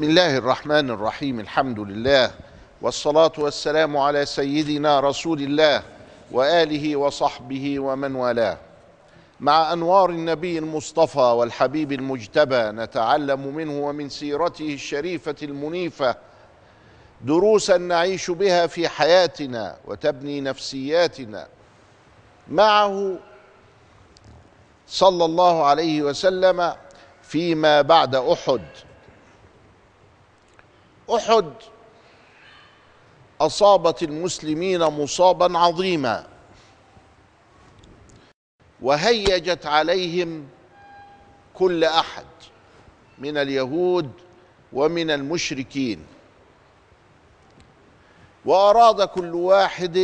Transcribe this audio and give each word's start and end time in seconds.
بسم 0.00 0.10
الله 0.10 0.36
الرحمن 0.36 0.90
الرحيم 0.90 1.40
الحمد 1.40 1.78
لله 1.78 2.30
والصلاة 2.82 3.32
والسلام 3.38 3.96
على 3.96 4.26
سيدنا 4.26 5.00
رسول 5.00 5.42
الله 5.42 5.82
وآله 6.32 6.96
وصحبه 6.96 7.80
ومن 7.80 8.14
والاه. 8.14 8.58
مع 9.40 9.72
أنوار 9.72 10.10
النبي 10.10 10.58
المصطفى 10.58 11.18
والحبيب 11.18 11.92
المجتبى 11.92 12.62
نتعلم 12.62 13.54
منه 13.54 13.86
ومن 13.86 14.08
سيرته 14.08 14.74
الشريفة 14.74 15.36
المنيفة 15.42 16.16
دروسا 17.20 17.78
نعيش 17.78 18.30
بها 18.30 18.66
في 18.66 18.88
حياتنا 18.88 19.76
وتبني 19.84 20.40
نفسياتنا. 20.40 21.48
معه 22.48 23.18
صلى 24.86 25.24
الله 25.24 25.64
عليه 25.64 26.02
وسلم 26.02 26.74
فيما 27.22 27.82
بعد 27.82 28.14
أحد. 28.14 28.62
أحد 31.16 31.52
أصابت 33.40 34.02
المسلمين 34.02 34.80
مصابا 34.84 35.58
عظيما 35.58 36.26
وهيجت 38.82 39.66
عليهم 39.66 40.48
كل 41.54 41.84
أحد 41.84 42.24
من 43.18 43.36
اليهود 43.36 44.10
ومن 44.72 45.10
المشركين. 45.10 46.06
وأراد 48.44 49.02
كل 49.02 49.34
واحد 49.34 49.96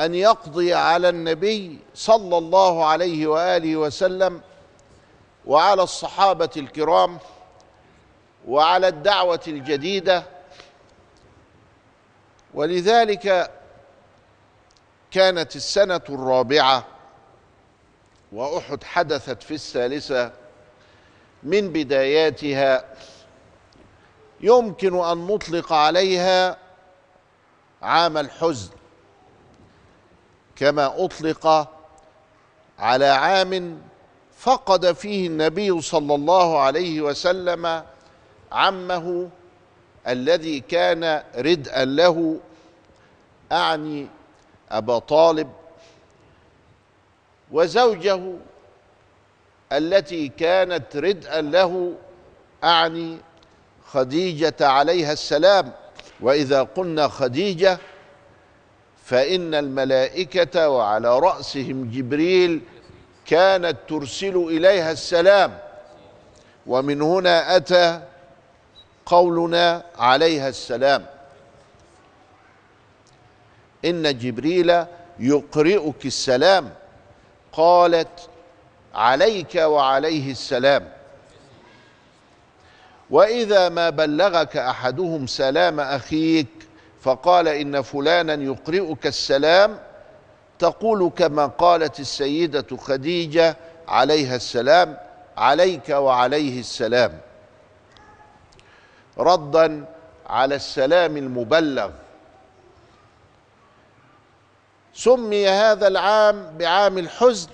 أن 0.00 0.14
يقضي 0.14 0.74
على 0.74 1.08
النبي 1.08 1.78
صلى 1.94 2.38
الله 2.38 2.84
عليه 2.86 3.26
وآله 3.26 3.76
وسلم 3.76 4.40
وعلى 5.46 5.82
الصحابة 5.82 6.50
الكرام. 6.56 7.18
وعلى 8.48 8.88
الدعوة 8.88 9.40
الجديدة. 9.48 10.24
ولذلك 12.54 13.50
كانت 15.10 15.56
السنة 15.56 16.00
الرابعة 16.08 16.86
وأحد 18.32 18.84
حدثت 18.84 19.42
في 19.42 19.54
الثالثة 19.54 20.32
من 21.42 21.72
بداياتها 21.72 22.84
يمكن 24.40 25.04
أن 25.04 25.26
نطلق 25.26 25.72
عليها 25.72 26.56
عام 27.82 28.18
الحزن 28.18 28.70
كما 30.56 31.04
أطلق 31.04 31.70
على 32.78 33.06
عام 33.06 33.82
فقد 34.38 34.92
فيه 34.92 35.26
النبي 35.26 35.80
صلى 35.80 36.14
الله 36.14 36.58
عليه 36.60 37.00
وسلم 37.00 37.84
عمه 38.52 39.28
الذي 40.08 40.60
كان 40.60 41.22
ردءا 41.36 41.84
له 41.84 42.40
أعني 43.52 44.06
أبا 44.70 44.98
طالب 44.98 45.50
وزوجه 47.52 48.20
التي 49.72 50.28
كانت 50.28 50.96
ردءا 50.96 51.40
له 51.40 51.94
أعني 52.64 53.18
خديجة 53.86 54.54
عليها 54.60 55.12
السلام. 55.12 55.72
وإذا 56.20 56.62
قلنا 56.62 57.08
خديجة 57.08 57.78
فإن 59.04 59.54
الملائكة 59.54 60.68
وعلى 60.68 61.18
رأسهم 61.18 61.90
جبريل 61.90 62.60
كانت 63.26 63.76
ترسل 63.88 64.36
إليها 64.36 64.92
السلام. 64.92 65.58
ومن 66.66 67.02
هنا 67.02 67.56
أتى 67.56 68.00
قولنا 69.06 69.82
عليها 69.98 70.48
السلام. 70.48 71.06
إن 73.84 74.18
جبريل 74.18 74.84
يقرئك 75.18 76.06
السلام. 76.06 76.70
قالت 77.52 78.28
عليك 78.94 79.54
وعليه 79.54 80.30
السلام. 80.30 80.88
وإذا 83.10 83.68
ما 83.68 83.90
بلغك 83.90 84.56
أحدهم 84.56 85.26
سلام 85.26 85.80
أخيك 85.80 86.46
فقال 87.02 87.48
إن 87.48 87.82
فلانا 87.82 88.34
يقرئك 88.34 89.06
السلام 89.06 89.78
تقول 90.58 91.10
كما 91.16 91.46
قالت 91.46 92.00
السيدة 92.00 92.76
خديجة 92.76 93.56
عليها 93.88 94.36
السلام 94.36 94.96
عليك 95.36 95.88
وعليه 95.88 96.60
السلام. 96.60 97.20
ردا 99.18 99.84
على 100.26 100.54
السلام 100.54 101.16
المبلغ. 101.16 101.90
سمي 104.94 105.48
هذا 105.48 105.86
العام 105.86 106.56
بعام 106.58 106.98
الحزن 106.98 107.48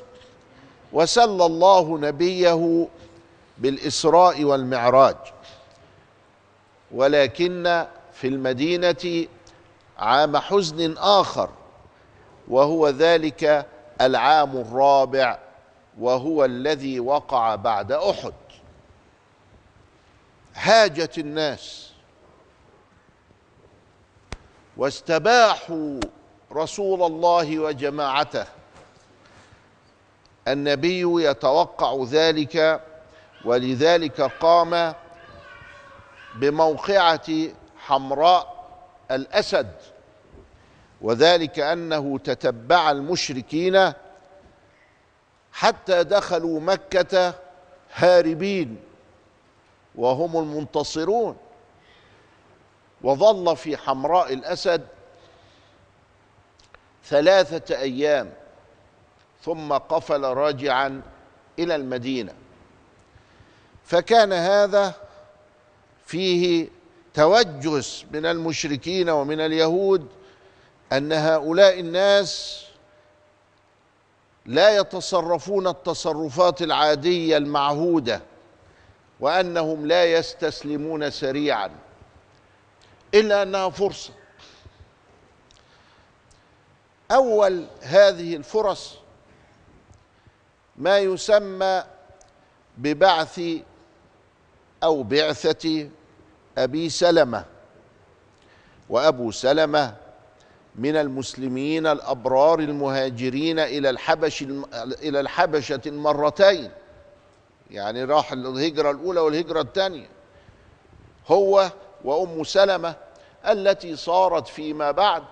وسلى 0.92 1.46
الله 1.46 1.98
نبيه 1.98 2.88
بالإسراء 3.58 4.44
والمعراج. 4.44 5.16
ولكن 6.92 7.86
في 8.12 8.28
المدينة 8.28 9.26
عام 9.98 10.36
حزن 10.36 10.98
آخر 10.98 11.50
وهو 12.48 12.88
ذلك 12.88 13.66
العام 14.00 14.56
الرابع 14.56 15.38
وهو 15.98 16.44
الذي 16.44 17.00
وقع 17.00 17.54
بعد 17.54 17.92
أحد. 17.92 18.32
هاجت 20.54 21.18
الناس. 21.18 21.90
واستباحوا 24.76 26.00
رسول 26.52 27.02
الله 27.02 27.58
وجماعته. 27.58 28.46
النبي 30.48 31.24
يتوقع 31.24 32.04
ذلك 32.10 32.80
ولذلك 33.44 34.20
قام 34.20 34.94
بموقعة 36.34 37.48
حمراء 37.78 38.70
الأسد. 39.10 39.72
وذلك 41.00 41.58
أنه 41.58 42.18
تتبع 42.18 42.90
المشركين 42.90 43.92
حتى 45.52 46.04
دخلوا 46.04 46.60
مكة 46.60 47.34
هاربين. 47.94 48.89
وهم 49.94 50.36
المنتصرون. 50.36 51.36
وظل 53.02 53.56
في 53.56 53.76
حمراء 53.76 54.32
الأسد 54.32 54.86
ثلاثة 57.04 57.76
أيام 57.76 58.32
ثم 59.42 59.72
قفل 59.72 60.24
راجعا 60.24 61.02
إلى 61.58 61.74
المدينة. 61.74 62.32
فكان 63.84 64.32
هذا 64.32 64.94
فيه 66.06 66.68
توجس 67.14 68.04
من 68.12 68.26
المشركين 68.26 69.10
ومن 69.10 69.40
اليهود 69.40 70.06
أن 70.92 71.12
هؤلاء 71.12 71.80
الناس 71.80 72.64
لا 74.46 74.76
يتصرفون 74.76 75.66
التصرفات 75.66 76.62
العادية 76.62 77.36
المعهودة. 77.36 78.22
وأنهم 79.20 79.86
لا 79.86 80.04
يستسلمون 80.04 81.10
سريعا 81.10 81.70
إلا 83.14 83.42
أنها 83.42 83.70
فرصة. 83.70 84.12
أول 87.10 87.66
هذه 87.82 88.36
الفرص 88.36 88.98
ما 90.76 90.98
يسمى 90.98 91.84
ببعث 92.78 93.40
أو 94.82 95.02
بعثة 95.02 95.90
أبي 96.58 96.88
سلمة 96.88 97.44
وأبو 98.88 99.30
سلمة 99.30 99.94
من 100.74 100.96
المسلمين 100.96 101.86
الأبرار 101.86 102.58
المهاجرين 102.58 103.58
إلى 103.58 103.90
الحبش 103.90 104.42
إلى 105.02 105.20
الحبشة 105.20 105.80
مرتين. 105.86 106.70
يعني 107.70 108.04
راح 108.04 108.32
الهجرة 108.32 108.90
الأولى 108.90 109.20
والهجرة 109.20 109.60
الثانية. 109.60 110.08
هو 111.28 111.70
وأم 112.04 112.44
سلمة 112.44 112.96
التي 113.46 113.96
صارت 113.96 114.48
فيما 114.48 114.90
بعد 114.90 115.24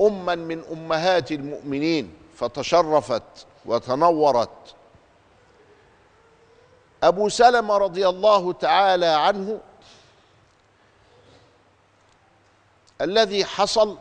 اما 0.00 0.34
من 0.34 0.64
أمهات 0.72 1.32
المؤمنين 1.32 2.14
فتشرفت 2.36 3.46
وتنورت. 3.64 4.74
أبو 7.02 7.28
سلمة 7.28 7.76
رضي 7.76 8.08
الله 8.08 8.52
تعالى 8.52 9.06
عنه 9.06 9.60
الذي 13.00 13.44
حصل 13.44 13.98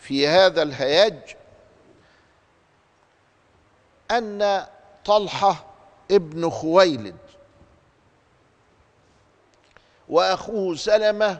في 0.00 0.28
هذا 0.28 0.62
الهياج 0.62 1.36
أن 4.10 4.66
طلحة 5.04 5.64
ابن 6.10 6.50
خويلد. 6.50 7.16
وأخوه 10.08 10.76
سلمة 10.76 11.38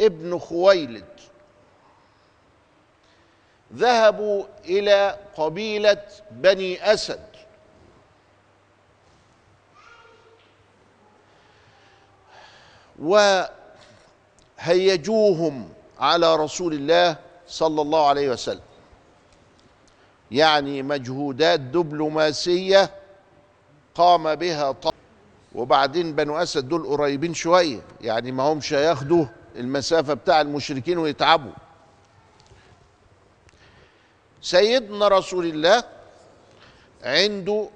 ابن 0.00 0.38
خويلد. 0.38 1.04
ذهبوا 3.74 4.44
إلى 4.64 5.18
قبيلة 5.36 6.06
بني 6.30 6.92
أسد. 6.92 7.26
وهيجوهم 14.58 15.72
على 15.98 16.36
رسول 16.36 16.74
الله 16.74 17.16
صلى 17.46 17.82
الله 17.82 18.08
عليه 18.08 18.30
وسلم. 18.30 18.60
يعني 20.30 20.82
مجهودات 20.82 21.60
دبلوماسية 21.60 22.90
قام 23.94 24.34
بها 24.34 24.72
طه 24.72 24.92
وبعدين 25.54 26.14
بنو 26.14 26.36
أسد 26.36 26.68
دول 26.68 26.86
قريبين 26.86 27.34
شوية 27.34 27.80
يعني 28.00 28.32
ما 28.32 28.42
همش 28.42 28.72
هياخدوا 28.74 29.24
المسافة 29.56 30.14
بتاع 30.14 30.40
المشركين 30.40 30.98
ويتعبوا. 30.98 31.52
سيدنا 34.42 35.08
رسول 35.08 35.46
الله 35.46 35.84
عنده 37.02 37.68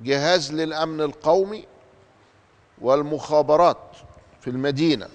جهاز 0.00 0.52
للأمن 0.52 1.00
القومي 1.00 1.64
والمخابرات 2.80 3.96
في 4.40 4.50
المدينة 4.50 5.08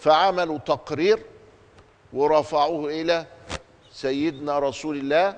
فعملوا 0.00 0.58
تقرير 0.58 1.22
ورفعوه 2.12 2.90
إلى 2.90 3.26
سيدنا 3.92 4.58
رسول 4.58 4.98
الله 4.98 5.36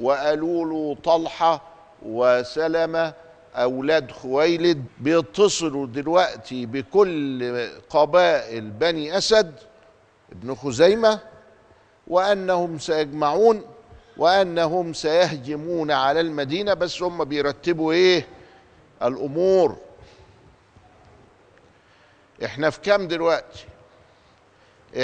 وقالوا 0.00 0.66
له 0.66 0.96
طلحة 1.04 1.62
وسلمه 2.02 3.12
أولاد 3.54 4.10
خويلد 4.12 4.84
بيتصلوا 5.00 5.86
دلوقتي 5.86 6.66
بكل 6.66 7.68
قبائل 7.90 8.70
بني 8.70 9.18
أسد 9.18 9.54
ابن 10.32 10.54
خزيمة 10.54 11.18
وأنهم 12.06 12.78
سيجمعون 12.78 13.62
وأنهم 14.16 14.92
سيهجمون 14.92 15.90
على 15.90 16.20
المدينة 16.20 16.74
بس 16.74 17.02
هم 17.02 17.24
بيرتبوا 17.24 17.92
إيه؟ 17.92 18.26
الأمور. 19.02 19.76
إحنا 22.44 22.70
في 22.70 22.80
كام 22.80 23.08
دلوقتي؟ 23.08 23.64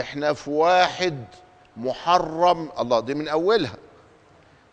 إحنا 0.01 0.33
في 0.33 0.51
واحد 0.51 1.25
محرم 1.77 2.71
الله 2.79 3.01
دي 3.01 3.15
من 3.15 3.29
أولها 3.29 3.77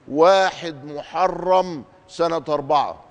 واحد 0.07 0.85
محرم 0.85 1.83
سنة 2.07 2.43
أربعة. 2.49 3.03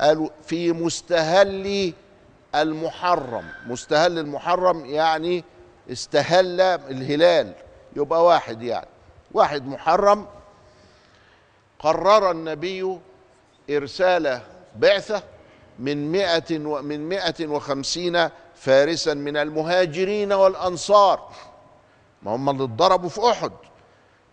قالوا 0.00 0.28
في 0.46 0.72
مستهل 0.72 1.92
المحرم. 2.54 3.44
مستهل 3.66 4.18
المحرم 4.18 4.84
يعني 4.84 5.44
استهل 5.92 6.60
الهلال. 6.60 7.52
يبقى 7.96 8.24
واحد 8.24 8.62
يعني. 8.62 8.88
واحد 9.32 9.66
محرم. 9.66 10.26
قرر 11.78 12.30
النبي 12.30 12.98
إرسال 13.70 14.40
بعثة 14.76 15.22
من 15.78 16.12
مئة 16.12 16.58
من 16.58 17.08
مئة 17.08 17.46
وخمسين 17.46 18.28
فارسا 18.54 19.14
من 19.14 19.36
المهاجرين 19.36 20.32
والأنصار. 20.32 21.30
ما 22.22 22.34
هم 22.34 22.50
اللي 22.50 22.64
اتضربوا 22.64 23.08
في 23.08 23.30
أحد. 23.30 23.52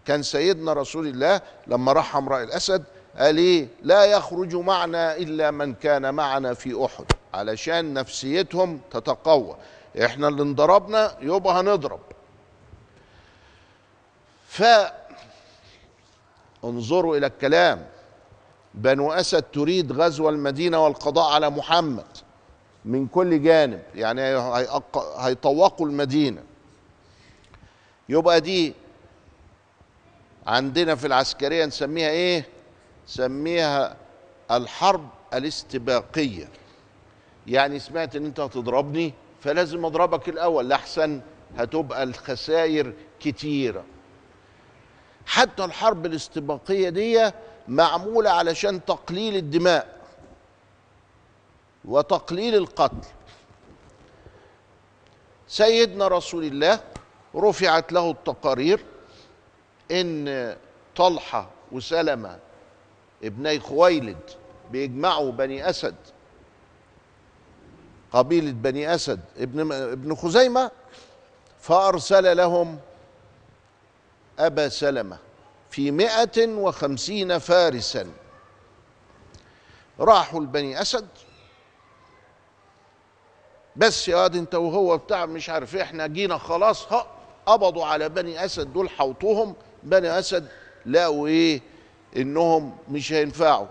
كان 0.05 0.23
سيدنا 0.23 0.73
رسول 0.73 1.07
الله 1.07 1.41
لما 1.67 1.91
راح 1.91 2.11
حمراء 2.13 2.43
الأسد 2.43 2.83
قال 3.17 3.37
إيه؟ 3.37 3.67
لا 3.83 4.05
يخرج 4.05 4.55
معنا 4.55 5.15
إلا 5.15 5.51
من 5.51 5.73
كان 5.73 6.13
معنا 6.13 6.53
في 6.53 6.85
أحد 6.85 7.05
علشان 7.33 7.93
نفسيتهم 7.93 8.79
تتقوى. 8.91 9.55
إحنا 10.05 10.27
اللي 10.27 10.41
انضربنا 10.41 11.17
يبقى 11.21 11.59
هنضرب. 11.59 11.99
ف 14.47 14.63
انظروا 16.63 17.17
إلى 17.17 17.27
الكلام. 17.27 17.85
بنو 18.73 19.11
أسد 19.13 19.43
تريد 19.53 19.91
غزو 19.91 20.29
المدينة 20.29 20.83
والقضاء 20.83 21.33
على 21.33 21.49
محمد 21.49 22.05
من 22.85 23.07
كل 23.07 23.43
جانب 23.43 23.81
يعني 23.95 24.21
هيطوقوا 25.17 25.87
المدينة. 25.87 26.43
يبقى 28.09 28.41
دي 28.41 28.73
عندنا 30.47 30.95
في 30.95 31.07
العسكرية 31.07 31.65
نسميها 31.65 32.09
إيه؟ 32.09 32.45
سميها 33.07 33.97
الحرب 34.51 35.09
الاستباقية. 35.33 36.49
يعني 37.47 37.79
سمعت 37.79 38.15
إن 38.15 38.25
أنت 38.25 38.39
هتضربني 38.39 39.13
فلازم 39.41 39.85
أضربك 39.85 40.29
الأول. 40.29 40.69
لاحسن 40.69 41.21
هتبقى 41.57 42.03
الخسائر 42.03 42.93
كتيرة. 43.19 43.83
حتى 45.25 45.65
الحرب 45.65 46.05
الاستباقية 46.05 46.89
دي 46.89 47.31
معمولة 47.67 48.29
علشان 48.29 48.85
تقليل 48.85 49.35
الدماء 49.35 49.97
وتقليل 51.85 52.55
القتل. 52.55 53.07
سيدنا 55.47 56.07
رسول 56.07 56.43
الله 56.43 56.79
رفعت 57.35 57.91
له 57.91 58.11
التقارير 58.11 58.85
إن 59.91 60.55
طلحة 60.95 61.49
وسلمة 61.71 62.39
ابني 63.23 63.59
خويلد 63.59 64.19
بيجمعوا 64.71 65.31
بني 65.31 65.69
أسد. 65.69 65.95
قبيلة 68.11 68.51
بني 68.51 68.95
أسد 68.95 69.19
ابن 69.37 69.71
ابن 69.71 70.15
خزيمة 70.15 70.71
فأرسل 71.59 72.37
لهم 72.37 72.79
أبا 74.39 74.69
سلمة 74.69 75.17
في 75.69 75.91
مائة 75.91 76.47
وخمسين 76.47 77.37
فارسا. 77.37 78.07
راحوا 79.99 80.39
لبني 80.39 80.81
أسد. 80.81 81.07
بس 83.75 84.07
يا 84.07 84.15
واد 84.15 84.35
انت 84.35 84.55
وهو 84.55 84.97
بتاع 84.97 85.25
مش 85.25 85.49
عارف 85.49 85.75
إيه 85.75 85.81
إحنا 85.81 86.07
جينا 86.07 86.37
خلاص 86.37 86.93
هأ 86.93 87.07
قبضوا 87.45 87.85
على 87.85 88.09
بني 88.09 88.45
أسد 88.45 88.73
دول 88.73 88.89
حوطوهم. 88.89 89.55
بني 89.83 90.19
أسد 90.19 90.47
لقوا 90.85 91.27
إيه؟ 91.27 91.61
إنهم 92.17 92.77
مش 92.89 93.13
هينفعوا. 93.13 93.67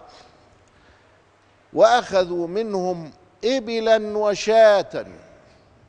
وأخذوا 1.72 2.46
منهم 2.48 3.10
ابلا 3.44 4.18
وشاة 4.18 5.06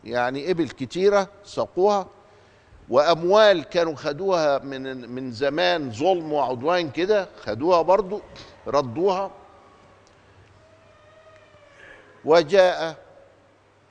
يعني 0.03 0.51
إبل 0.51 0.69
كتيرة 0.69 1.27
سقوها 1.43 2.07
وأموال 2.89 3.63
كانوا 3.63 3.95
خدوها 3.95 4.57
من 4.59 5.09
من 5.09 5.31
زمان 5.31 5.91
ظلم 5.91 6.33
وعدوان 6.33 6.89
كده 6.91 7.27
خدوها 7.43 7.81
برضو 7.81 8.21
ردوها. 8.67 9.31
وجاء 12.25 12.95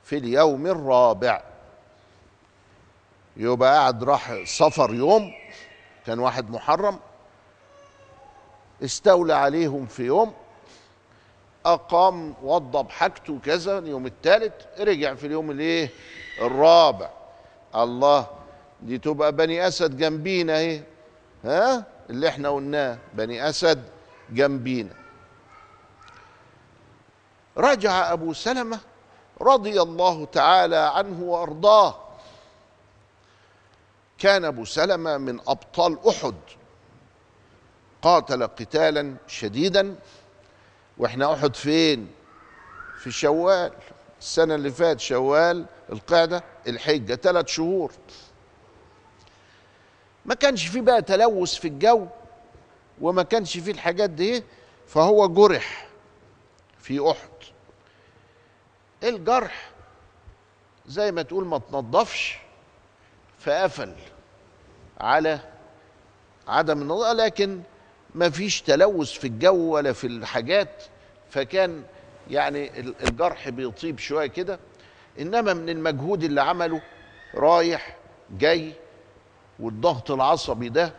في 0.03 0.17
اليوم 0.17 0.67
الرابع 0.67 1.43
يبقى 3.37 3.73
قاعد 3.73 4.03
راح 4.03 4.43
سفر 4.45 4.93
يوم 4.93 5.33
كان 6.05 6.19
واحد 6.19 6.49
محرم 6.49 6.99
استولى 8.83 9.33
عليهم 9.33 9.85
في 9.85 10.03
يوم 10.03 10.33
أقام 11.65 12.33
وضب 12.43 12.89
حاجته 12.89 13.39
كذا 13.45 13.77
اليوم 13.77 14.05
الثالث 14.05 14.53
رجع 14.79 15.13
في 15.13 15.27
اليوم 15.27 15.51
الإيه؟ 15.51 15.89
الرابع. 16.41 17.09
الله 17.75 18.27
دي 18.81 18.97
تبقى 18.97 19.31
بني 19.31 19.67
أسد 19.67 19.97
جنبينا 19.97 20.57
اهي 20.57 20.81
ها؟ 21.43 21.83
اللي 22.09 22.27
إحنا 22.27 22.49
قلناه 22.49 22.97
بني 23.13 23.49
أسد 23.49 23.83
جنبينا. 24.29 24.93
رجع 27.57 28.13
أبو 28.13 28.33
سلمة 28.33 28.79
رضي 29.41 29.81
الله 29.81 30.25
تعالى 30.25 30.75
عنه 30.95 31.23
وأرضاه. 31.23 31.95
كان 34.17 34.45
أبو 34.45 34.65
سلمة 34.65 35.17
من 35.17 35.39
أبطال 35.47 35.97
أحد. 36.09 36.35
قاتل 38.07 38.43
قتالا 38.47 39.15
شديدا 39.27 39.95
وإحنا 40.97 41.33
أحد 41.33 41.55
فين؟ 41.55 42.11
في 42.97 43.11
شوال. 43.11 43.71
السنة 44.19 44.55
اللي 44.55 44.71
فات 44.71 44.99
شوال 44.99 45.65
القعده 45.91 46.43
الحجة 46.67 47.15
ثلاث 47.15 47.47
شهور. 47.47 47.91
ما 50.25 50.33
كانش 50.35 50.67
فيه 50.67 50.81
بقى 50.81 51.01
تلوث 51.01 51.53
في 51.55 51.67
الجو 51.67 52.07
وما 53.01 53.23
كانش 53.23 53.57
فيه 53.57 53.71
الحاجات 53.71 54.09
دي 54.09 54.43
فهو 54.87 55.27
جرح 55.27 55.87
في 56.79 57.11
أحد. 57.11 57.29
الجرح 59.03 59.71
زي 60.85 61.11
ما 61.11 61.21
تقول 61.21 61.45
ما 61.45 61.57
تنضفش 61.57 62.37
فقفل 63.39 63.95
على 65.01 65.39
عدم 66.47 66.81
النظافة 66.81 67.13
لكن 67.13 67.61
ما 68.17 68.29
فيش 68.29 68.61
تلوث 68.61 69.11
في 69.11 69.27
الجو 69.27 69.55
ولا 69.55 69.93
في 69.93 70.07
الحاجات 70.07 70.83
فكان 71.29 71.83
يعني 72.29 72.79
الجرح 72.79 73.49
بيطيب 73.49 73.99
شوية 73.99 74.27
كده. 74.27 74.59
إنما 75.19 75.53
من 75.53 75.69
المجهود 75.69 76.23
اللي 76.23 76.41
عمله 76.41 76.81
رايح 77.35 77.97
جاي 78.39 78.73
والضغط 79.59 80.11
العصبي 80.11 80.69
ده 80.69 80.93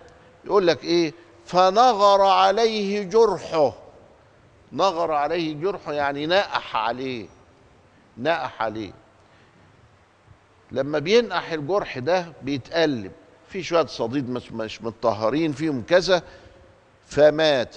يقول 0.45 0.67
لك 0.67 0.85
إيه؟ 0.85 1.13
فنغر 1.47 2.21
عليه 2.23 3.03
جرحه. 3.03 3.73
نغر 4.73 5.13
عليه 5.13 5.55
جرحه 5.55 5.93
يعني 5.93 6.27
نقح 6.27 6.77
عليه 6.77 7.27
نقح 8.19 8.63
عليه. 8.63 8.93
لما 10.73 10.99
بينقح 10.99 11.53
الجرح 11.53 11.99
ده 11.99 12.33
بيتقلب. 12.43 13.13
في 13.49 13.63
شوية 13.63 13.87
صديد 13.87 14.31
مش, 14.31 14.53
مش 14.53 14.83
متطهرين 14.83 15.53
فيهم 15.53 15.83
كذا 15.83 16.23
فمات. 17.09 17.77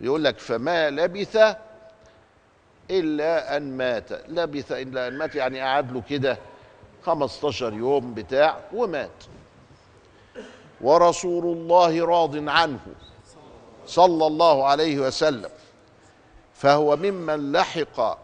يقول 0.00 0.24
لك 0.24 0.38
فما 0.38 0.90
لبث 0.90 1.36
إلا 2.90 3.56
أن 3.56 3.76
مات. 3.76 4.12
لبث 4.28 4.72
إلا 4.72 5.08
أن 5.08 5.18
مات 5.18 5.34
يعني 5.34 5.60
قعد 5.60 5.92
له 5.92 6.02
كده 6.10 6.38
15 7.06 7.72
يوم 7.72 8.14
بتاع 8.14 8.58
ومات. 8.74 9.24
ورسول 10.80 11.44
الله 11.44 12.04
راض 12.04 12.48
عنه 12.48 12.80
صلى 13.86 14.26
الله 14.26 14.66
عليه 14.66 14.98
وسلم. 14.98 15.50
فهو 16.54 16.96
ممن 16.96 17.52
لحق 17.52 18.18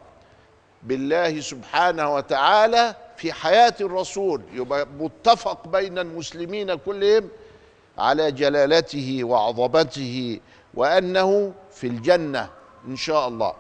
بالله 0.83 1.41
سبحانه 1.41 2.15
وتعالى 2.15 2.95
في 3.17 3.33
حياة 3.33 3.75
الرسول. 3.81 4.43
يبقى 4.53 4.87
متفق 4.99 5.69
بين 5.69 5.99
المسلمين 5.99 6.75
كلهم 6.75 7.29
على 7.99 8.33
جلالته 8.33 9.25
وعظمته 9.25 10.41
وأنه 10.75 11.55
في 11.71 11.87
الجنة 11.87 12.51
إن 12.87 12.97
شاء 12.97 13.29
الله. 13.29 13.55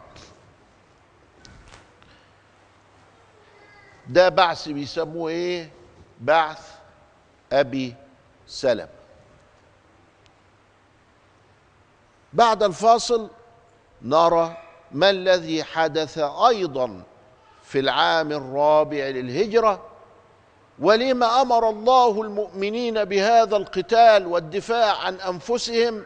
ده 4.09 4.29
بعث 4.29 4.69
بيسموه 4.69 5.31
إيه؟ 5.31 5.71
بعث 6.21 6.75
أبي 7.53 7.95
سلم. 8.47 8.89
بعد 12.33 12.63
الفاصل 12.63 13.31
نرى 14.03 14.57
ما 14.93 15.11
الذي 15.11 15.65
حدث 15.65 16.19
أيضا 16.19 17.03
في 17.65 17.79
العام 17.79 18.33
الرابع 18.33 19.05
للهجرة 19.05 19.83
ولما 20.79 21.43
أمر 21.43 21.69
الله 21.71 22.23
المؤمنين 22.23 23.05
بهذا 23.05 23.57
القتال 23.57 24.27
والدفاع 24.27 24.97
عن 24.99 25.15
أنفسهم 25.15 26.05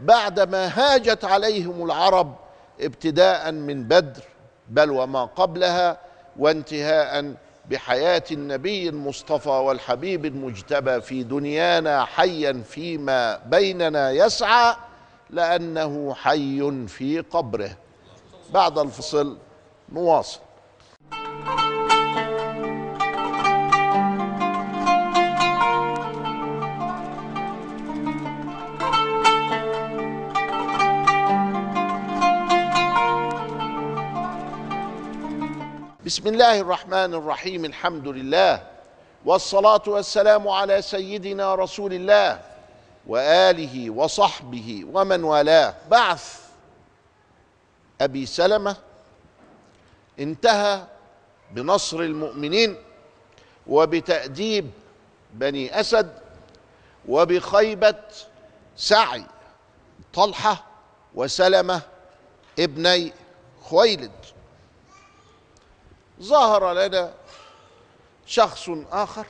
بعدما 0.00 0.66
هاجت 0.66 1.24
عليهم 1.24 1.84
العرب 1.84 2.34
ابتداء 2.80 3.52
من 3.52 3.84
بدر 3.84 4.22
بل 4.68 4.90
وما 4.90 5.24
قبلها 5.24 5.98
وانتهاء 6.38 7.34
بحياة 7.70 8.22
النبي 8.30 8.88
المصطفى 8.88 9.48
والحبيب 9.48 10.24
المجتبى 10.26 11.00
في 11.00 11.22
دنيانا 11.22 12.04
حيا 12.04 12.62
فيما 12.68 13.36
بيننا 13.46 14.10
يسعى 14.10 14.74
لأنه 15.30 16.14
حي 16.14 16.86
في 16.86 17.20
قبره. 17.20 17.70
بعد 18.54 18.78
الفصل 18.78 19.38
نواصل. 19.92 20.40
بسم 36.08 36.26
الله 36.26 36.60
الرحمن 36.60 37.14
الرحيم 37.14 37.64
الحمد 37.64 38.08
لله 38.08 38.66
والصلاة 39.24 39.82
والسلام 39.86 40.48
على 40.48 40.82
سيدنا 40.82 41.54
رسول 41.54 41.92
الله 41.92 42.40
وآله 43.06 43.90
وصحبه 43.90 44.84
ومن 44.92 45.24
والاه. 45.24 45.74
بعث 45.90 46.40
أبي 48.00 48.26
سلمة 48.26 48.76
انتهى 50.18 50.82
بنصر 51.52 52.00
المؤمنين 52.00 52.76
وبتأديب 53.66 54.70
بني 55.32 55.80
أسد 55.80 56.18
وبخيبة 57.08 58.04
سعي 58.76 59.24
طلحة 60.14 60.64
وسلمة 61.14 61.80
ابني 62.58 63.12
خويلد. 63.62 64.17
ظهر 66.22 66.72
لنا 66.72 67.14
شخص 68.26 68.70
آخر 68.92 69.26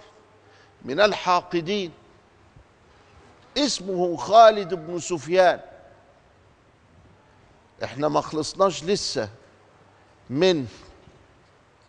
من 0.85 1.01
الحاقدين 1.01 1.93
اسمه 3.59 4.17
خالد 4.17 4.75
بن 4.75 4.99
سفيان. 4.99 5.61
إحنا 7.85 8.09
ما 8.09 8.21
خلصناش 8.21 8.85
لسه 8.85 9.29
من 10.31 10.67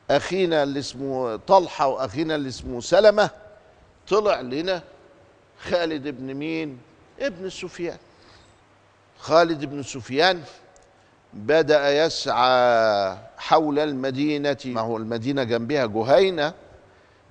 أخينا 0.10 0.64
اللي 0.64 0.80
اسمه 0.80 1.36
طلحة 1.36 1.88
وأخينا 1.88 2.36
اللي 2.36 2.50
اسمه 2.50 2.82
سلمة 2.82 3.30
طلع 4.08 4.42
لنا 4.42 4.84
خالد 5.62 6.08
بن 6.08 6.34
مين؟ 6.34 6.80
ابن 7.20 7.50
سفيان. 7.50 7.98
خالد 9.20 9.66
بن 9.66 9.84
سفيان 9.84 10.44
بدأ 11.34 12.06
يسعى 12.06 13.18
حول 13.38 13.80
المدينة 13.80 14.58
ما 14.66 14.82
هو 14.82 14.98
المدينة 14.98 15.44
جنبها؟ 15.44 15.86
جهينة. 15.86 16.54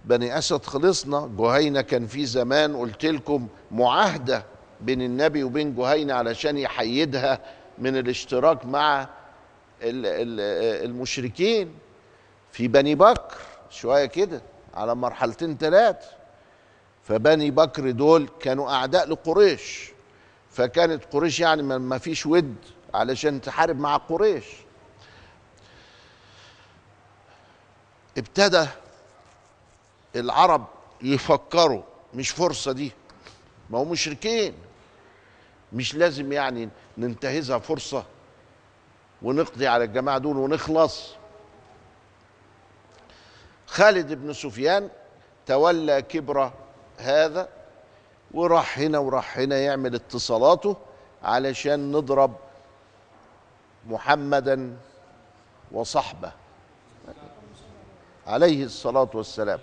بني 0.05 0.39
أسد 0.39 0.65
خلصنا. 0.65 1.31
جهينة 1.39 1.81
كان 1.81 2.07
في 2.07 2.27
زمان 2.27 2.77
قلت 2.77 3.05
لكم 3.05 3.49
معاهدة 3.71 4.45
بين 4.81 5.03
النبي 5.03 5.45
وبين 5.45 5.75
جهينة 5.75 6.15
علشان 6.15 6.59
يحيدها 6.59 7.41
من 7.79 7.97
الاشتراك 7.97 8.67
مع 8.67 9.09
المشركين. 9.83 11.75
في 12.53 12.69
بني 12.69 12.95
بكر 12.95 13.37
شوية 13.71 14.07
كده 14.07 14.43
على 14.75 14.95
مرحلتين 14.95 15.59
ثلاث 15.59 15.97
فبني 17.03 17.51
بكر 17.51 17.91
دول 17.91 18.29
كانوا 18.41 18.71
أعداء 18.71 19.09
لقريش. 19.09 19.91
فكانت 20.51 21.05
قريش 21.13 21.41
يعني 21.41 21.63
ما 21.63 21.99
فيش 21.99 22.27
ود. 22.27 22.55
علشان 22.95 23.41
تحارب 23.41 23.81
مع 23.81 23.97
قريش. 23.97 24.45
ابتدى 28.19 28.67
العرب 30.17 30.67
يفكروا 31.03 31.83
مش 32.15 32.31
فرصة 32.31 32.73
دي 32.73 32.93
ما 33.71 33.79
هو 33.79 33.85
مشركين. 33.85 34.55
مش 35.73 35.95
لازم 35.95 36.33
يعني 36.33 36.69
ننتهزها 36.99 37.59
فرصة 37.59 38.05
ونقضي 39.23 39.67
على 39.67 39.85
الجماعة 39.85 40.19
دول 40.19 40.37
ونخلص. 40.37 41.13
خالد 43.67 44.13
بن 44.13 44.33
سفيان 44.33 44.91
تولى 45.47 46.03
كبر 46.03 46.53
هذا 46.99 47.49
وراح 48.35 48.79
هنا 48.79 48.99
وراح 48.99 49.39
هنا 49.39 49.59
يعمل 49.59 49.95
اتصالاته 49.95 50.77
علشان 51.23 51.93
نضرب 51.93 52.37
محمدا 53.89 54.77
وصحبه. 55.73 56.33
عليه 58.27 58.65
الصلاة 58.65 59.11
والسلام. 59.15 59.61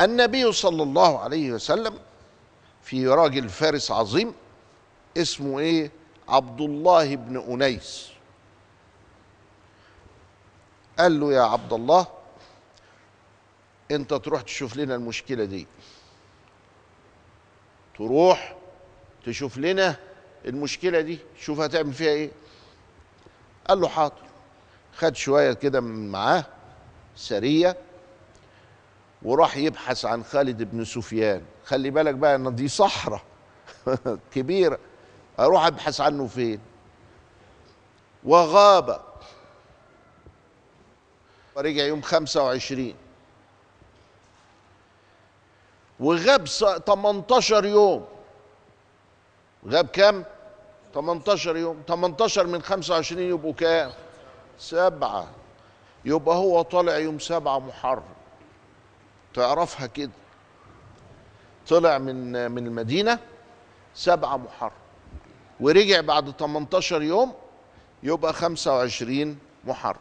النبي 0.00 0.52
صلى 0.52 0.82
الله 0.82 1.18
عليه 1.18 1.52
وسلم 1.52 1.98
في 2.82 3.08
راجل 3.08 3.48
فارس 3.48 3.90
عظيم 3.90 4.34
اسمه 5.16 5.58
إيه؟ 5.58 5.90
عبد 6.28 6.60
الله 6.60 7.16
بن 7.16 7.36
أنيس. 7.36 8.10
قال 10.98 11.20
له 11.20 11.32
يا 11.32 11.42
عبد 11.42 11.72
الله 11.72 12.06
أنت 13.90 14.14
تروح 14.14 14.42
تشوف 14.42 14.76
لنا 14.76 14.94
المشكلة 14.94 15.44
دي. 15.44 15.66
تروح 17.96 18.56
تشوف 19.26 19.58
لنا 19.58 19.96
المشكلة 20.44 21.00
دي 21.00 21.18
شوف 21.38 21.60
هتعمل 21.60 21.92
فيها 21.92 22.08
إيه. 22.12 22.30
قال 23.68 23.80
له 23.80 23.88
حاضر. 23.88 24.14
خد 24.96 25.16
شوية 25.16 25.52
كده 25.52 25.80
من 25.80 26.08
معاه 26.12 26.44
سريه 27.16 27.76
وراح 29.22 29.56
يبحث 29.56 30.04
عن 30.04 30.24
خالد 30.24 30.62
بن 30.62 30.84
سفيان. 30.84 31.42
خلي 31.64 31.90
بالك 31.90 32.14
بقى 32.14 32.34
إن 32.34 32.54
دي 32.54 32.68
صحراء 32.68 33.22
كبيرة. 34.34 34.78
أروح 35.38 35.66
أبحث 35.66 36.00
عنه 36.00 36.26
فين؟ 36.26 36.60
وغاب. 38.24 39.00
ورجع 41.56 41.84
يوم 41.84 42.02
25 42.02 42.94
وغاب 46.00 46.46
18 46.86 47.64
يوم. 47.64 48.15
غاب 49.68 49.86
كام؟ 49.86 50.24
18 50.94 51.56
يوم. 51.56 51.82
18 51.88 52.46
من 52.46 52.62
25 52.62 53.22
يبقوا 53.22 53.52
كام؟ 53.52 53.90
سبعة. 54.58 55.26
يبقى 56.04 56.36
هو 56.36 56.62
طالع 56.62 56.98
يوم 56.98 57.18
سبعة 57.18 57.58
محرم. 57.58 58.02
تعرفها 59.34 59.86
كده. 59.86 60.10
طلع 61.68 61.98
من 61.98 62.50
من 62.50 62.66
المدينة 62.66 63.18
سبعة 63.94 64.36
محرم. 64.36 64.70
ورجع 65.60 66.00
بعد 66.00 66.30
18 66.30 67.02
يوم 67.02 67.34
يبقى 68.02 68.32
25 68.32 69.38
محرم. 69.64 70.00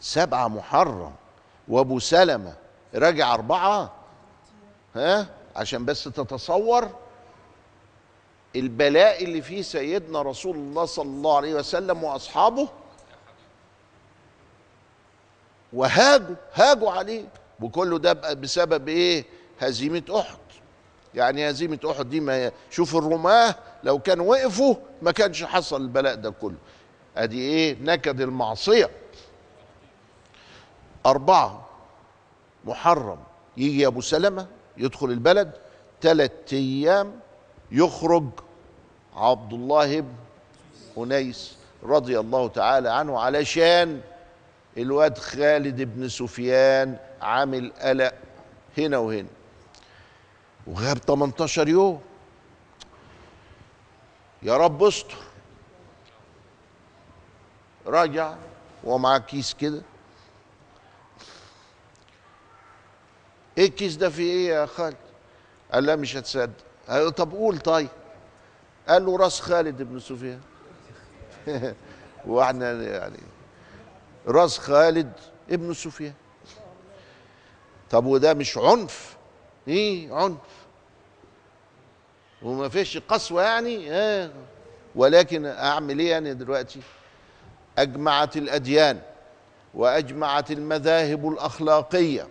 سبعة 0.00 0.48
محرم. 0.48 1.12
وأبو 1.68 1.98
سلمة 1.98 2.54
رجع 2.94 3.34
أربعة؟ 3.34 3.92
ها؟ 4.96 5.26
عشان 5.56 5.84
بس 5.84 6.04
تتصور 6.04 6.88
البلاء 8.56 9.24
اللي 9.24 9.42
فيه 9.42 9.62
سيدنا 9.62 10.22
رسول 10.22 10.56
الله 10.56 10.84
صلى 10.84 11.06
الله 11.08 11.36
عليه 11.36 11.54
وسلم 11.54 12.04
وأصحابه 12.04 12.68
وهاجوا 15.72 16.34
هاجوا 16.54 16.90
عليه. 16.90 17.24
وكله 17.60 17.98
ده 17.98 18.12
بسبب 18.34 18.88
إيه؟ 18.88 19.24
هزيمة 19.60 20.02
أحد. 20.10 20.38
يعني 21.14 21.50
هزيمة 21.50 21.78
أحد 21.90 22.10
دي 22.10 22.20
ما 22.20 22.52
شوف 22.70 22.96
الرماة 22.96 23.54
لو 23.84 23.98
كانوا 23.98 24.30
وقفوا 24.30 24.74
ما 25.02 25.12
كانش 25.12 25.44
حصل 25.44 25.80
البلاء 25.82 26.14
ده 26.14 26.30
كله. 26.30 26.56
أدي 27.16 27.40
إيه؟ 27.40 27.76
نكد 27.80 28.20
المعصية. 28.20 28.90
أربعة 31.06 31.68
محرم. 32.64 33.18
يجي 33.56 33.86
أبو 33.86 34.00
سلمة 34.00 34.46
يدخل 34.76 35.06
البلد 35.06 35.52
ثلاث 36.02 36.32
أيام 36.52 37.20
يخرج 37.74 38.24
عبد 39.16 39.52
الله 39.52 40.00
بن 40.00 40.14
أنيس 40.98 41.56
رضي 41.82 42.20
الله 42.20 42.48
تعالى 42.48 42.90
عنه 42.90 43.20
علشان 43.20 44.00
الواد 44.76 45.18
خالد 45.18 45.82
بن 45.82 46.08
سفيان 46.08 46.98
عامل 47.22 47.72
قلق 47.72 48.14
هنا 48.78 48.98
وهنا. 48.98 49.28
وغاب 50.66 50.98
18 50.98 51.68
يوم. 51.68 52.00
يا 54.42 54.56
رب 54.56 54.82
استر. 54.84 55.16
رجع 57.86 58.34
ومعاه 58.84 59.18
كيس 59.18 59.54
كده. 59.54 59.82
إيه 63.58 63.66
الكيس 63.66 63.96
ده 63.96 64.10
فيه 64.10 64.30
إيه 64.32 64.48
يا 64.48 64.66
خالد؟ 64.66 64.96
قال 65.72 65.84
لا 65.84 65.96
مش 65.96 66.16
هتصدق. 66.16 66.63
طب 67.16 67.32
قول 67.32 67.58
طيب. 67.58 67.88
قال 68.88 69.06
له 69.06 69.16
راس 69.16 69.40
خالد 69.40 69.82
بن 69.82 70.00
سفيان. 70.00 70.40
وإحنا 72.26 72.72
يعني 72.72 73.18
راس 74.26 74.58
خالد 74.58 75.12
ابن 75.50 75.74
سفيان. 75.74 76.14
طب 77.90 78.06
وده 78.06 78.34
مش 78.34 78.58
عنف؟ 78.58 79.16
إيه 79.68 80.14
عنف؟ 80.14 80.38
وما 82.42 82.68
فيش 82.68 82.98
قسوة 82.98 83.42
يعني؟ 83.42 83.92
آه. 83.92 84.30
ولكن 84.94 85.46
أعمل 85.46 85.98
إيه 85.98 86.10
يعني 86.10 86.34
دلوقتي؟ 86.34 86.80
أجمعت 87.78 88.36
الأديان 88.36 89.00
وأجمعت 89.74 90.50
المذاهب 90.50 91.28
الأخلاقية 91.28 92.28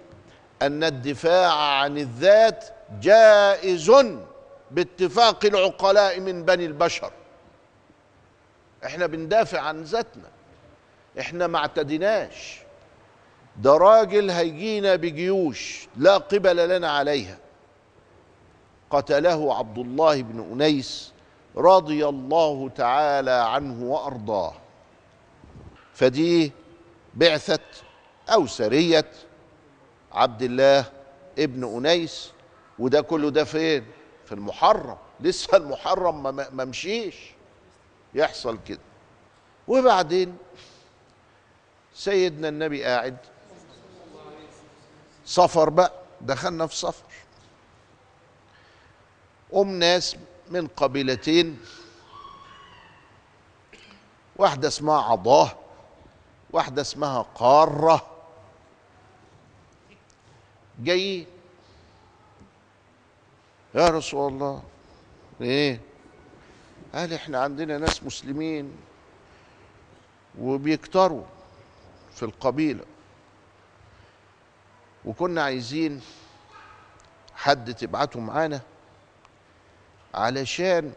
أن 0.62 0.84
الدفاع 0.84 1.54
عن 1.54 1.98
الذات 1.98 2.66
جائز. 3.02 3.92
باتفاق 4.74 5.46
العقلاء 5.46 6.20
من 6.20 6.46
بني 6.46 6.66
البشر. 6.66 7.12
إحنا 8.86 9.06
بندافع 9.06 9.60
عن 9.60 9.84
ذاتنا. 9.84 10.30
إحنا 11.20 11.48
ما 11.48 11.58
اعتديناش. 11.58 12.60
ده 13.58 13.78
راجل 13.78 14.30
هيجينا 14.30 14.96
بجيوش 14.96 15.88
لا 15.98 16.18
قبل 16.18 16.70
لنا 16.70 16.92
عليها. 16.92 17.38
قتله 18.90 19.58
عبد 19.58 19.78
الله 19.78 20.22
بن 20.22 20.52
أنيس 20.52 21.14
رضي 21.58 22.06
الله 22.08 22.70
تعالى 22.76 23.32
عنه 23.32 23.84
وأرضاه. 23.84 24.54
فدي 25.94 26.52
بعثة 27.14 27.60
أو 28.30 28.48
سرية 28.48 29.06
عبد 30.12 30.42
الله 30.42 30.86
ابن 31.40 31.64
أنيس 31.78 32.32
وده 32.80 33.02
كله 33.02 33.30
ده 33.30 33.44
فين؟ 33.44 33.86
في 34.34 34.40
المحرم 34.40 34.98
لسه 35.20 35.58
المحرم 35.58 36.24
ما, 36.24 36.50
ما 36.52 36.66
مشيش. 36.66 37.16
يحصل 38.14 38.60
كده. 38.68 38.80
وبعدين 39.68 40.38
سيدنا 41.94 42.48
النبي 42.50 42.84
قاعد. 42.84 43.18
سفر 45.26 45.70
بقى. 45.70 45.92
دخلنا 46.22 46.68
في 46.68 46.76
سفر. 46.76 47.06
أم 49.56 49.80
ناس 49.80 50.16
من 50.52 50.68
قبيلتين. 50.68 51.60
واحدة 54.36 54.68
اسمها 54.68 55.02
عضاه 55.02 55.52
واحدة 56.52 56.82
اسمها 56.82 57.22
قارة. 57.22 58.08
جايين. 60.80 61.28
يا 63.76 63.90
رسول 63.90 64.34
الله. 64.34 64.64
إيه؟ 65.42 65.80
قال 66.94 67.14
إحنا 67.14 67.40
عندنا 67.40 67.78
ناس 67.78 68.04
مسلمين 68.04 68.78
وبيكتروا 70.40 71.24
في 72.16 72.24
القبيلة. 72.24 72.86
وكنا 75.06 75.44
عايزين 75.44 76.02
حد 77.36 77.74
تبعته 77.74 78.20
معانا 78.20 78.62
علشان 80.14 80.94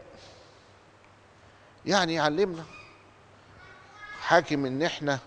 يعني 1.85 2.13
يعلمنا. 2.13 2.63
حاكم 4.21 4.65
إن 4.65 4.83
إحنا 4.83 5.19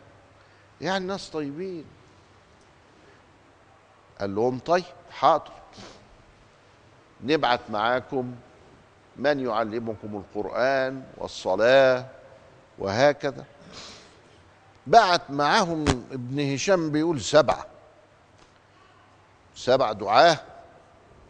يعني 0.80 1.06
ناس 1.06 1.30
طيبين. 1.30 1.84
قال 4.20 4.34
لهم 4.34 4.58
طيب 4.58 4.84
حاضر. 5.10 5.59
نبعت 7.24 7.60
معاكم 7.70 8.34
من 9.16 9.46
يعلمكم 9.46 10.16
القرآن 10.16 11.02
والصلاة 11.16 12.06
وهكذا. 12.78 13.44
بعت 14.86 15.30
معاهم 15.30 15.84
ابن 16.12 16.54
هشام 16.54 16.90
بيقول 16.90 17.20
سبعة. 17.20 17.66
سبع 19.54 19.92
دعاة 19.92 20.38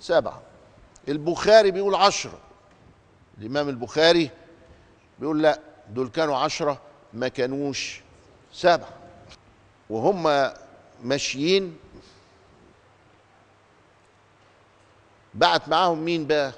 سبعة. 0.00 0.42
البخاري 1.08 1.70
بيقول 1.70 1.94
عشرة. 1.94 2.38
الإمام 3.38 3.68
البخاري 3.68 4.30
بيقول 5.18 5.42
لا 5.42 5.60
دول 5.90 6.08
كانوا 6.08 6.36
عشرة 6.36 6.80
ما 7.12 7.28
كانوش 7.28 8.00
سبعة. 8.52 8.88
وهم 9.90 10.50
ماشيين 11.02 11.78
بعت 15.34 15.68
معاهم 15.68 15.98
مين 16.04 16.26
بقى؟ 16.26 16.52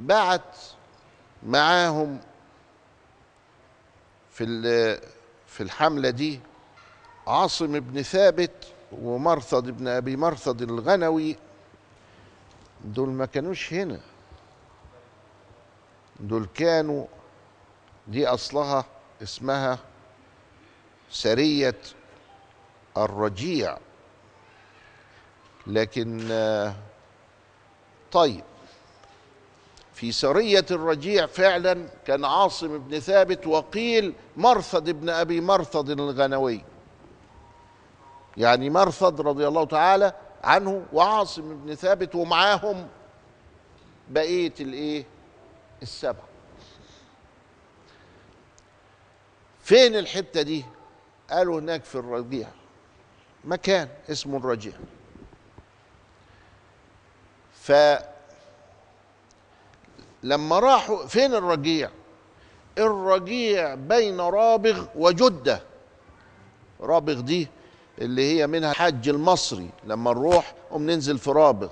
بعت 0.00 0.56
معاهم 1.42 2.20
في 4.30 4.44
في 5.46 5.62
الحملة 5.62 6.10
دي 6.10 6.40
عاصم 7.26 7.80
بن 7.80 8.02
ثابت 8.02 8.72
ومرثد 8.92 9.70
بن 9.70 9.88
أبي 9.88 10.16
مرثد 10.16 10.62
الغنوي. 10.62 11.36
دول 12.84 13.08
ما 13.08 13.26
كانوش 13.26 13.72
هنا. 13.72 14.00
دول 16.20 16.48
كانوا 16.54 17.06
دي 18.08 18.26
أصلها 18.26 18.84
اسمها 19.22 19.78
سرية 21.10 21.80
الرجيع. 22.96 23.78
لكن 25.66 26.28
طيب. 28.12 28.44
في 29.94 30.12
سرية 30.12 30.66
الرجيع 30.70 31.26
فعلا 31.26 31.88
كان 32.06 32.24
عاصم 32.24 32.78
بن 32.78 32.98
ثابت 33.00 33.46
وقيل 33.46 34.14
مرثد 34.36 34.90
بن 34.90 35.08
أبي 35.08 35.40
مرثد 35.40 35.90
الغنوي. 35.90 36.64
يعني 38.36 38.70
مرثد 38.70 39.20
رضي 39.20 39.48
الله 39.48 39.64
تعالى 39.64 40.12
عنه 40.44 40.86
وعاصم 40.92 41.56
بن 41.56 41.74
ثابت 41.74 42.14
ومعاهم 42.14 42.88
بقية 44.08 44.54
الإيه؟ 44.60 45.04
السبع. 45.82 46.22
فين 49.62 49.96
الحتة 49.96 50.42
دي؟ 50.42 50.64
قالوا 51.30 51.60
هناك 51.60 51.84
في 51.84 51.94
الرجيع 51.94 52.48
مكان 53.44 53.88
اسمه 54.10 54.38
الرجيع. 54.38 54.72
ف 57.66 57.72
لما 60.22 60.58
راحوا 60.58 61.06
فين 61.06 61.34
الرجيع؟ 61.34 61.90
الرجيع 62.78 63.74
بين 63.74 64.20
رابغ 64.20 64.86
وجدة. 64.96 65.62
رابغ 66.80 67.20
دي 67.20 67.48
اللي 67.98 68.22
هي 68.36 68.46
منها 68.46 68.70
الحج 68.70 69.08
المصري. 69.08 69.70
لما 69.84 70.10
نروح 70.10 70.54
قوم 70.70 70.82
ننزل 70.90 71.18
في 71.18 71.30
رابغ. 71.30 71.70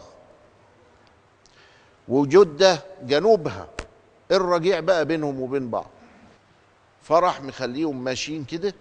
وجدة 2.09 2.83
جنوبها. 3.03 3.69
الرجيع 4.31 4.81
بقى 4.81 5.05
بينهم 5.05 5.41
وبين 5.41 5.71
بعض. 5.71 5.87
فراح 7.03 7.43
مخليهم 7.43 8.05
ماشيين 8.05 8.45
كده. 8.45 8.75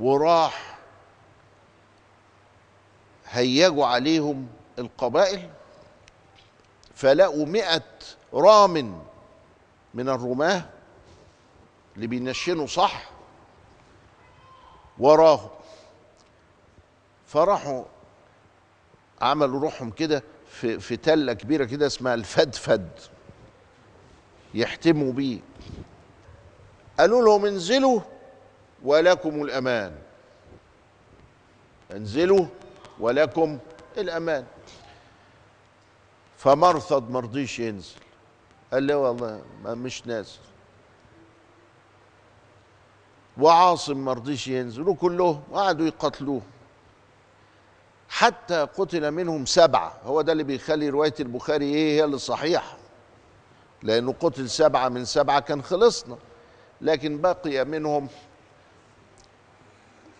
وراح 0.00 0.78
هيجوا 3.28 3.86
عليهم 3.86 4.46
القبائل 4.78 5.50
فلقوا 6.94 7.46
مئة 7.46 7.82
رام 8.34 9.02
من 9.94 10.08
الرماة 10.08 10.64
اللي 11.96 12.06
بينشنوا 12.06 12.66
صح 12.66 13.10
وراهم. 14.98 15.50
فراحوا 17.26 17.84
عملوا 19.20 19.60
روحهم 19.60 19.90
كده 19.90 20.22
في 20.48 20.80
في 20.80 20.96
تلة 20.96 21.32
كبيرة 21.32 21.64
كده 21.64 21.86
اسمها 21.86 22.14
الفدفد. 22.14 22.88
يحتموا 24.54 25.12
بيه. 25.12 25.40
قالوا 26.98 27.22
لهم 27.22 27.46
انزلوا 27.46 28.00
ولكم 28.82 29.42
الأمان. 29.42 29.96
انزلوا 31.92 32.46
ولكم 33.00 33.58
الأمان. 33.98 34.44
فمرثد 36.36 37.10
مرضيش 37.10 37.58
ينزل. 37.58 37.96
قال 38.72 38.82
لي 38.82 38.94
والله 38.94 39.42
ما 39.64 39.74
مش 39.74 40.06
نازل. 40.06 40.38
وعاصم 43.38 44.04
مرضيش 44.04 44.48
ينزل 44.48 44.88
وكلهم 44.88 45.42
وقعدوا 45.50 45.86
يقتلوه 45.86 46.42
حتى 48.08 48.68
قتل 48.76 49.10
منهم 49.10 49.46
سبعة. 49.46 49.98
هو 50.04 50.20
ده 50.20 50.32
اللي 50.32 50.44
بيخلي 50.44 50.88
رواية 50.88 51.14
البخاري 51.20 51.64
إيه؟ 51.64 52.00
هي 52.00 52.04
اللي 52.04 52.18
صحيحة. 52.18 52.76
لأنه 53.82 54.14
قتل 54.20 54.50
سبعة 54.50 54.88
من 54.88 55.04
سبعة 55.04 55.40
كان 55.40 55.62
خلصنا. 55.62 56.16
لكن 56.80 57.20
بقي 57.20 57.64
منهم 57.64 58.08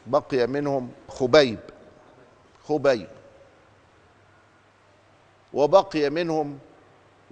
بقي 0.07 0.47
منهم 0.47 0.91
خبيب. 1.09 1.59
خبيب. 2.69 3.09
وبقي 5.57 6.11
منهم 6.11 6.59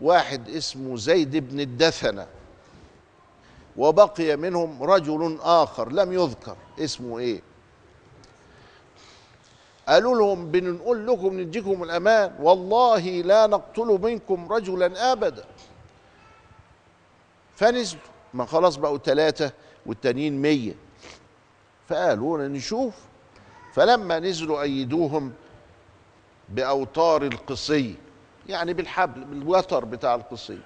واحد 0.02 0.48
اسمه 0.48 0.96
زيد 0.96 1.36
بن 1.36 1.60
الدثنة 1.60 2.26
وبقي 3.76 4.36
منهم 4.36 4.82
رجل 4.82 5.38
آخر 5.42 5.92
لم 5.92 6.12
يذكر 6.12 6.56
اسمه 6.78 7.18
إيه. 7.18 7.42
قالوا 9.88 10.18
لهم 10.18 10.50
بنقول 10.50 11.06
لكم 11.06 11.40
نديكم 11.40 11.82
الأمان 11.82 12.34
والله 12.40 13.00
لا 13.00 13.46
نقتل 13.46 13.98
منكم 14.02 14.52
رجلا 14.52 15.12
ابدا. 15.12 15.44
فنزلوا 17.56 18.02
ما 18.34 18.46
خلاص 18.46 18.76
بقوا 18.76 18.98
ثلاثة 18.98 19.52
والتانيين 19.86 20.42
مية. 20.42 20.74
فقالوا 21.88 22.48
نشوف. 22.48 22.94
فلما 23.74 24.18
نزلوا 24.20 24.62
أيدوهم 24.62 25.32
بأوتار 26.48 27.22
القصي 27.22 27.94
يعني 28.48 28.72
بالحبل 28.74 29.24
بالوتر 29.24 29.84
بتاع 29.84 30.14
القصي. 30.14 30.58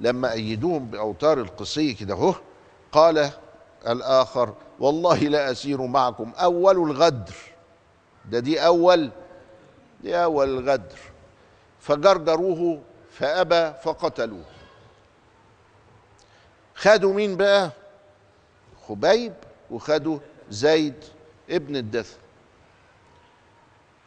لما 0.00 0.32
أيدوهم 0.32 0.86
بأوتار 0.86 1.40
القصي 1.40 1.94
كده 1.94 2.14
هو 2.14 2.34
قال 2.92 3.30
الآخر 3.86 4.54
والله 4.80 5.18
لا 5.18 5.50
أسير 5.50 5.86
معكم 5.86 6.32
أول 6.36 6.76
الغدر. 6.90 7.34
ده 8.24 8.38
دي 8.38 8.66
أول 8.66 9.10
دي 10.02 10.16
أول 10.24 10.48
الغدر 10.48 10.98
فجرجروه 11.80 12.82
فأبى 13.10 13.72
فقتلوه. 13.82 14.44
خدوا 16.74 17.14
مين 17.14 17.36
بقى؟ 17.36 17.70
خبيب 18.88 19.34
وخدوا 19.70 20.18
زيد 20.50 21.04
ابن 21.50 21.76
الدثر 21.76 22.18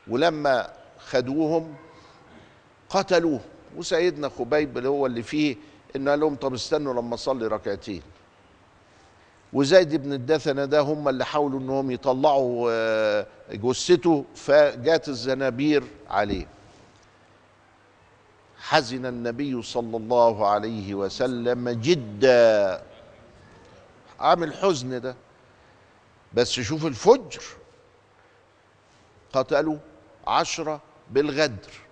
ولما 0.08 0.74
خدوهم 1.00 1.76
قتلوه. 2.90 3.40
وسيدنا 3.78 4.30
خبيب 4.30 4.78
اللي 4.78 4.90
هو 4.90 5.06
اللي 5.06 5.24
فيه 5.24 5.56
انه 5.96 6.12
قال 6.12 6.20
لهم 6.20 6.36
طب 6.36 6.54
استنوا 6.54 6.94
لما 6.94 7.14
أصلي 7.14 7.48
ركعتين. 7.48 8.02
وزيد 9.54 9.96
بن 9.96 10.14
الدثنة 10.14 10.66
ده 10.66 10.80
هم 10.80 11.10
اللي 11.10 11.26
حاولوا 11.26 11.60
إنهم 11.60 11.92
يطلعوا 11.92 12.70
آه، 12.72 13.28
جثته 13.52 14.26
فجات 14.36 15.10
الزنابير 15.10 15.84
عليه. 16.10 16.48
حزن 18.58 19.06
النبي 19.06 19.62
صلى 19.62 19.98
الله 19.98 20.48
عليه 20.48 20.94
وسلم 20.94 21.70
جدا. 21.70 22.84
عامل 24.20 24.54
حزن 24.54 25.02
ده. 25.02 25.16
بس 26.34 26.52
شوف 26.52 26.86
الفجر. 26.86 27.44
قتلوا 29.34 29.78
عشرة 30.28 30.82
بالغدر. 31.10 31.89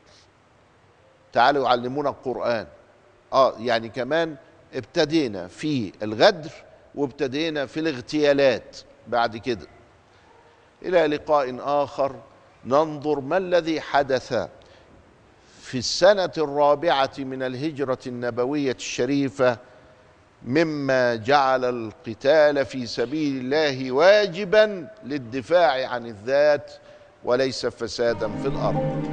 تعالوا 1.37 1.65
يعلمونا 1.65 2.09
القرآن. 2.09 2.67
آه 3.33 3.53
يعني 3.59 3.89
كمان 3.89 4.35
ابتدينا 4.73 5.47
في 5.47 5.91
الغدر 6.03 6.51
وابتدينا 6.95 7.65
في 7.65 7.79
الاغتيالات 7.79 8.77
بعد 9.07 9.37
كده. 9.37 9.67
إلى 10.81 11.07
لقاء 11.07 11.57
آخر 11.59 12.15
ننظر 12.65 13.19
ما 13.19 13.37
الذي 13.37 13.81
حدث 13.81 14.33
في 15.61 15.77
السنة 15.77 16.31
الرابعة 16.37 17.13
من 17.17 17.43
الهجرة 17.43 17.99
النبوية 18.07 18.75
الشريفة 18.75 19.57
مما 20.45 21.15
جعل 21.15 21.65
القتال 21.65 22.65
في 22.65 22.85
سبيل 22.85 23.37
الله 23.37 23.91
واجبا 23.91 24.87
للدفاع 25.03 25.87
عن 25.89 26.05
الذات 26.05 26.71
وليس 27.23 27.65
فسادا 27.65 28.27
في 28.41 28.47
الأرض. 28.47 29.07